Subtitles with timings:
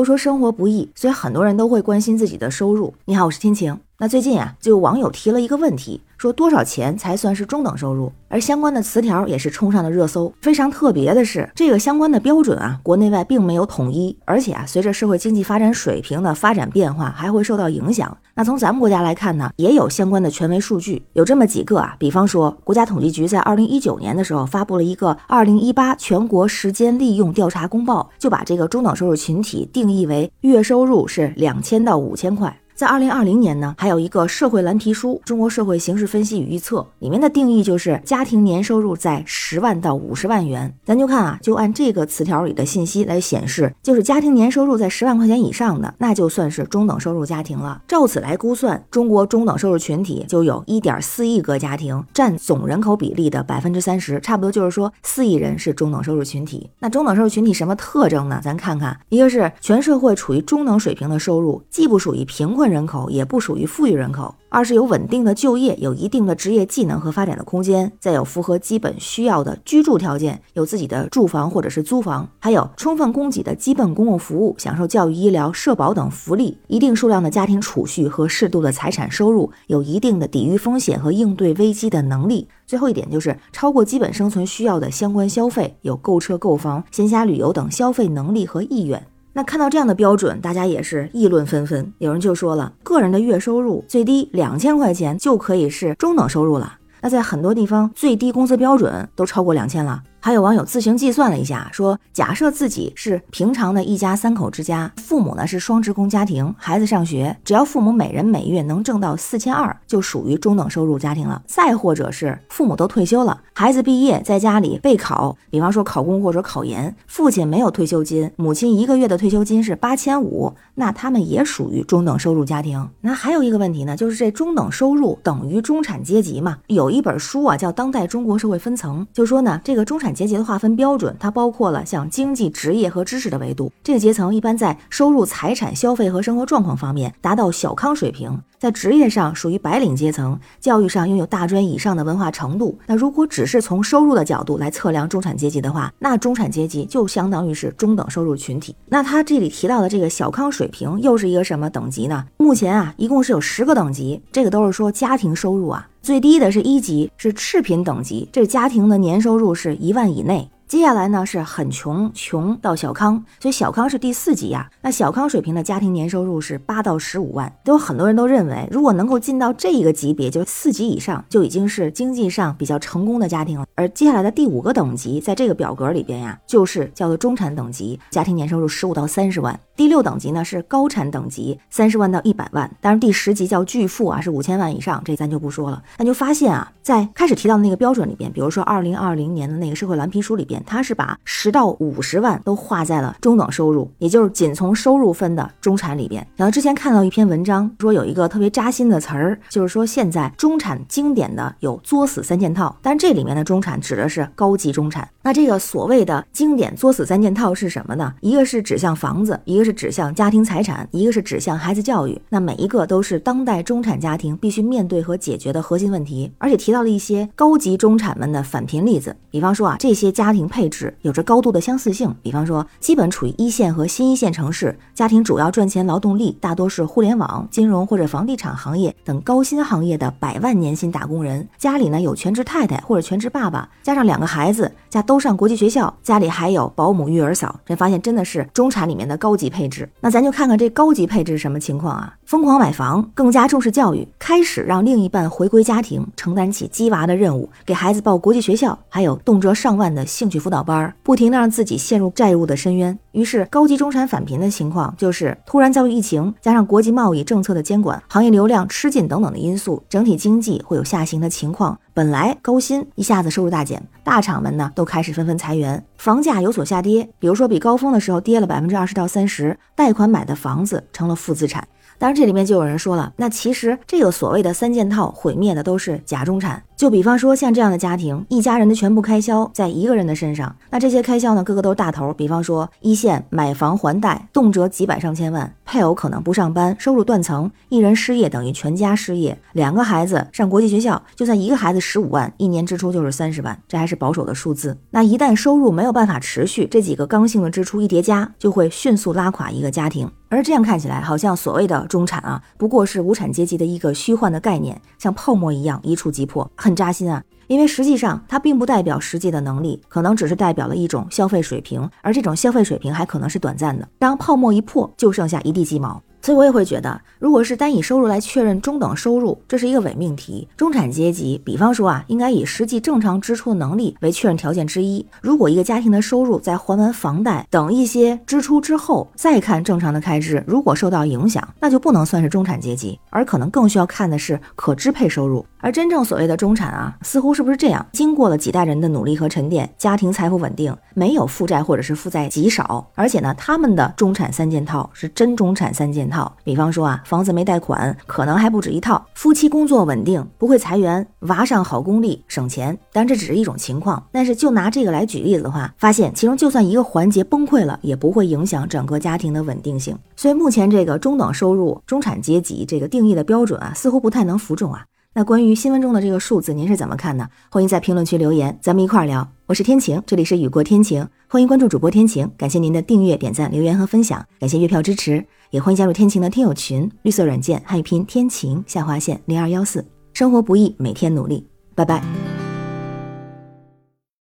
[0.00, 2.94] 都说生活不易，所以很多人都会关心自己的收入。
[3.04, 3.78] 你好，我是天晴。
[3.98, 8.12] 那最近啊，就有网友提了一个问题，说多少钱才算是中等收入？
[8.28, 10.30] 而相关的词条也是冲上了热搜。
[10.42, 18.14] 非常特别的是，这个相关的标准啊，国内外并没有统一，而且啊，随着社会经济发展水平的发展变化，还会受到影响。
[18.34, 32.54] 那从咱们国家来看呢，也有相关的权威数据，有这么几个啊，比方说，国家统计局在二零一九年的时候发布了一个二零一八全国时间利用调查公报，就把这个中等收入群体定义为月收入是两千到五千块。
[32.80, 40.74] 在二零二零年呢，还有一个社会蓝皮书《中国社会形势分析与预测》，里面的定义就是家庭年收入在十万到五十万元。
[40.82, 47.82] 咱就看啊，就按这个词条里的信息来显示，就是家庭年收入在十万块钱以上的，那就算是中等收入家庭了。
[47.86, 56.70] 照此来估算，中国中等收入群体就有一点四亿个家庭，占总人口比例的百分之三十，差不多就是说四亿人是中等收入群体。
[56.78, 58.40] 那中等收入群体什么特征呢？
[58.42, 62.69] 咱看看，一个是全社会处于中等水平的收入，既不属于贫困。
[62.70, 64.34] 人口也不属于富裕人口。
[64.48, 82.48] 二是有稳定的就业，有一定的职业技能和发展的空间，再有符合基本需要的居住条件，有自己的住房或者是租房，还有充分供给的基本公共服务，享受教育、医疗、社保等福利，一定数量的家庭储蓄和适度的财产收入，有一定的抵御风险和应对危机的能力。
[82.66, 89.06] 最后一点就是超过基本生存需要的相关消费，有购车、购房、闲暇旅游等消费能力和意愿。
[89.32, 91.92] 那看到这样的标准，大家也是议论纷纷。
[91.98, 96.74] 有人就说了，个人的月收入最低两千块钱就可以是中等收入了。
[97.00, 100.02] 那在很多地方，最低工资标准都超过两千了。
[100.22, 111.42] 还有网友自行计算了一下，说假设自己是平常的一家三口之家，父母呢是双职工家庭，孩子上学，只要父母每人每月能挣到四千二，就属于中等收入家庭了。
[111.46, 122.86] 再或者是父母都退休了，孩子毕业在家里备考，比方说考公或者考研，父亲没有退休金，母亲一个月的退休金是八千五，那他们也属于中等收入家庭。
[123.00, 126.58] 那还有一个问题呢，就是这中等收入等于中产阶级嘛？
[126.66, 130.09] 有一本书啊叫《当代中国社会分层》，就说呢这个中产。
[130.14, 133.72] 阶级的划分标准，它包括了像经济、职业和知识的维度。
[133.82, 142.78] 这个阶层一般在收入、财产、消费和生活状况方面达到小康水平，在职业上属于白领阶层，教育上拥有大专以上的文化程度。
[142.86, 148.76] 那如果只是从收入的角度来测量中产阶级的话，那中产阶级就相当于是中等收入群体。
[148.90, 152.26] 那他这里提到的这个小康水平又是一个什么等级呢？
[152.36, 155.88] 目前啊，一共是有十个等级，这个都是说家庭收入啊。
[156.02, 160.50] 最低的是一级，是赤贫等级，这家庭的年收入是一万以内。
[160.70, 164.70] 接下来呢是很穷，穷到小康，所以小康是第四级呀。
[164.82, 173.66] 那小康水平的家庭年收入是八到十五万，都有很多人都认为，如果能够进到这一个级别，就是四级以上，就已经是经济上比较成功的家庭了。
[173.74, 179.58] 而接下来的第五个等级，在这个表格里边呀，就是叫做中产等级，家庭年收入十五到三十万。
[179.74, 182.70] 第六等级呢是高产等级，三十万到一百万。
[182.80, 185.82] 当然第十级叫巨富啊，是五千万以上，这咱就不说了。
[185.98, 190.59] 那就发现啊，在开始提到的那个标准里边，比如说二零二零年的那个社会蓝皮书里边。
[190.66, 196.26] 他是把十到五十万都划在了中等收入，也就是仅从收入分的中产里边。
[196.36, 205.08] 然后之前看到一篇文章，说有一个特别扎心的词儿，就是说现在中产经典的有作死三件套，但这里面的中产指的是高级中产。
[205.22, 208.12] 那这个所谓的经典作死三件套是什么呢？
[208.20, 212.20] 一个是指向房子，一个是指向家庭财产，一个是指向孩子教育。
[212.28, 220.40] 那每一个都是当代中产家庭必须面对和解决的核心问题，而且提到了一些高级中产们的返贫例子，比方说啊，这些家庭。
[220.50, 231.46] 配置有着高度的相似性，比方说，基本处于一线和新一线城市，家庭主要赚钱劳动力大多是互联网、金融或者房地产行业等高薪行业的百万年薪打工人。
[231.56, 237.58] 家里呢有全职太太或者全职爸爸，加上两个孩子，加都上国际学校，家里还有保姆、育儿嫂。
[237.66, 239.90] 这发现真的是中产里面的高级配置。
[240.00, 242.14] 那咱就看看这高级配置是什么情况啊？
[242.24, 252.96] 疯狂买房，更加重视教育，开始让另一半回归家庭，承担起鸡娃的任务，给孩子报国际学校，还有动辄上万的兴趣辅导班，不停的让自己陷入债务的深渊。
[253.10, 261.76] 于是，高级中产返贫的情况就是突然遭遇疫情，加上国际贸易政策的监管、行业流量吃紧等等的因素，整体经济会有下行的情况。
[262.00, 271.68] 本来高薪一下子收入大减，大厂们呢都开始纷纷裁员，房价有所下跌，比如说比高峰的时候跌了百分之二十到三十，贷款买的房子成了负资产。
[272.00, 276.62] 当然，这里面就有人说了，那其实这个所谓的三件套毁灭的都是假中产。
[276.74, 282.10] 就比方说像这样的家庭，一家人的全部开销在一个人的身上，那这些开销呢，个个都是大头。
[282.14, 285.54] 比方说一线买房还贷，动辄几百上千万。
[285.66, 294.78] 配偶可能不上班，收入断层，一人失业等于全家失业，两个孩子上国际学校，就算一个孩子十五万，一年支出就是三十万，这还是保守的数字。
[294.90, 300.10] 那一旦收入没有办法持续，这几个刚性的支出一叠加，就会迅速拉垮一个家庭。
[300.30, 307.22] 而这样看起来，好像所谓的中产啊，不过是无产阶级的一个虚幻的概念，像泡沫一样一触即破，很扎心啊。
[307.48, 313.88] 因为实际上它并不代表实际的能力，可能只是代表了一种消费水平，而这种消费水平还可能是短暂的。
[313.98, 316.00] 当泡沫一破，就剩下一地鸡毛。
[316.30, 320.46] 所以我也会觉得，如果是单以收入来确认中等收入，这是一个伪命题。
[320.56, 325.04] 中产阶级，比方说啊，应该以实际正常支出的能力为确认条件之一。
[325.20, 335.44] 如果一个家庭的收入在还完房贷等一些支出之后，再看正常的开支，如果受到影响，那就不能算是中产阶级，而可能更需要看的是可支配收入。
[335.60, 337.84] 而真正所谓的中产啊，似乎是不是这样？
[337.92, 346.32] 经过了几代人的努力和沉淀，家庭财富稳定，没有负债或者是负债极少，而且呢，他们的中产三件套是真中产三件套。
[346.42, 352.76] 比方说啊，房子没贷款，可能还不止一套；夫妻工作稳定，不会裁员；娃上好公立，省钱。
[352.92, 359.96] 但这只是一种情况，但是就拿这个来举例子的话，发现其中就算一个环节崩溃了，也不会影响整个家庭的稳定性。
[360.16, 364.84] 所以目前这个中等收入中产阶级这个定义的标准啊，似乎不太能服众啊。
[365.12, 367.28] 那关于新闻中的这个数字，您是怎么看呢？
[367.50, 369.28] 欢迎在评论区留言，咱们一块儿聊。
[369.46, 372.30] 我是天晴，这里是雨过天晴，欢迎关注主播天晴。
[372.38, 379.84] 感谢您的订阅、点赞、留言和分享，感谢月票支持，也欢迎加入天晴的听友群，绿色软件汉语拼天晴下划线零二幺四。
[380.12, 382.39] 生活不易，每天努力，拜拜。